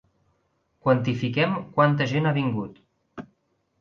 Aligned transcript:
Quantifiquem 0.87 1.53
quanta 1.75 2.09
gent 2.15 2.31
ha 2.31 2.35
vingut. 2.41 2.85